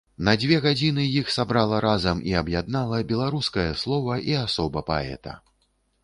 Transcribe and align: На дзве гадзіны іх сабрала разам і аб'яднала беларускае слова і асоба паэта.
На 0.27 0.33
дзве 0.41 0.55
гадзіны 0.61 1.03
іх 1.19 1.27
сабрала 1.33 1.81
разам 1.85 2.23
і 2.29 2.33
аб'яднала 2.41 3.01
беларускае 3.11 3.67
слова 3.83 4.17
і 4.31 4.35
асоба 4.45 4.83
паэта. 4.89 5.35